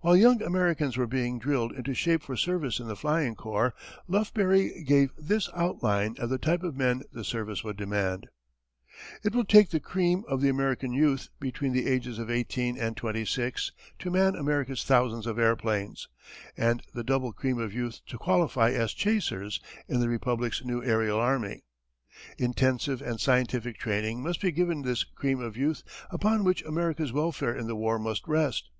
[0.00, 3.74] While young Americans were being drilled into shape for service in the flying corps,
[4.08, 8.28] Lufbery gave this outline of the type of men the service would demand:
[9.22, 12.96] It will take the cream of the American youth between the ages of eighteen and
[12.96, 16.08] twenty six to man America's thousands of airplanes,
[16.56, 21.18] and the double cream of youth to qualify as chasers in the Republic's new aërial
[21.18, 21.62] army.
[22.38, 27.54] Intensive and scientific training must be given this cream of youth upon which America's welfare
[27.54, 28.70] in the war must rest.